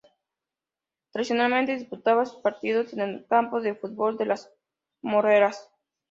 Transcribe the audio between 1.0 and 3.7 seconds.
Tradicionalmente disputaba sus partidos en el Campo